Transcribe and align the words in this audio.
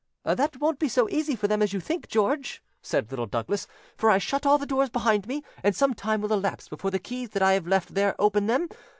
"That 0.23 0.57
won't 0.59 0.79
be 0.79 0.87
so 0.89 1.07
easy 1.11 1.35
for 1.35 1.47
them 1.47 1.61
as 1.61 1.73
you 1.73 1.79
think, 1.79 2.07
George," 2.07 2.63
said 2.81 3.11
Little 3.11 3.27
Douglas; 3.27 3.67
"for 3.95 4.09
I 4.09 4.17
shut 4.17 4.47
all 4.47 4.57
the 4.57 4.65
doors 4.65 4.89
behind 4.89 5.27
me, 5.27 5.43
and 5.63 5.75
some 5.75 5.93
time 5.93 6.21
will 6.21 6.33
elapse 6.33 6.67
before 6.69 6.89
the 6.89 6.97
keys 6.97 7.29
that 7.33 7.43
I 7.43 7.53
have 7.53 7.67
left 7.67 7.93
there 7.93 8.15
open 8.19 8.47
them. 8.47 8.67